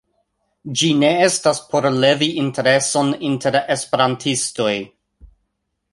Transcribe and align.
Ĝi 0.79 0.87
ne 1.01 1.11
estas 1.25 1.59
por 1.73 1.87
levi 2.05 2.31
intereson 2.45 3.13
inter 3.31 3.59
Esperantistoj. 3.77 4.75